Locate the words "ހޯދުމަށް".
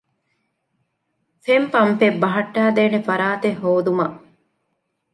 3.61-4.17